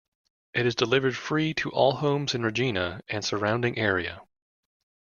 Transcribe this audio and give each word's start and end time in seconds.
It 0.55 0.65
is 0.65 0.73
delivered 0.73 1.15
free 1.15 1.53
to 1.53 1.69
all 1.69 1.97
homes 1.97 2.33
in 2.33 2.41
Regina 2.41 3.01
and 3.07 3.23
surrounding 3.23 3.77
area. 3.77 4.23